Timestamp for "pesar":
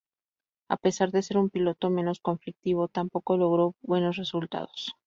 0.77-1.11